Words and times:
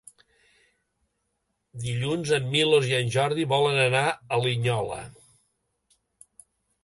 Dilluns 1.83 2.31
en 2.37 2.47
Milos 2.55 2.87
i 2.93 2.97
en 3.01 3.11
Jordi 3.17 3.45
volen 3.53 3.77
anar 3.83 4.03
a 4.09 4.39
Linyola. 4.47 4.99